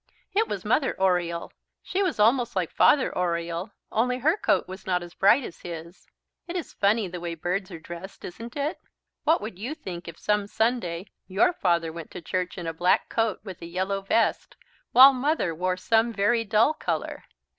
[0.33, 1.53] It was Mother Oriole.
[1.83, 6.07] She was almost like Father Oriole, only her coat was not as bright as his.
[6.47, 8.79] It is funny the way birds are dressed, isn't it?
[9.25, 13.09] What would you think if some Sunday your Father went to church in a black
[13.09, 14.55] coat with a yellow vest,
[14.91, 17.25] while Mother wore some very dull colour?